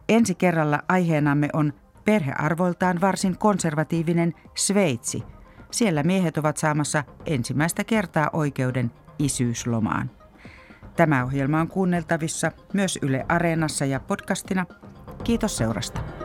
Ensi 0.08 0.34
kerralla 0.34 0.82
aiheenamme 0.88 1.48
on 1.52 1.72
Perhearvoltaan 2.04 3.00
varsin 3.00 3.38
konservatiivinen 3.38 4.34
Sveitsi. 4.54 5.22
Siellä 5.70 6.02
miehet 6.02 6.38
ovat 6.38 6.56
saamassa 6.56 7.04
ensimmäistä 7.26 7.84
kertaa 7.84 8.30
oikeuden 8.32 8.90
isyyslomaan. 9.18 10.10
Tämä 10.96 11.24
ohjelma 11.24 11.60
on 11.60 11.68
kuunneltavissa 11.68 12.52
myös 12.72 12.98
Yle 13.02 13.26
Areenassa 13.28 13.84
ja 13.84 14.00
podcastina. 14.00 14.66
Kiitos 15.24 15.56
seurasta. 15.56 16.21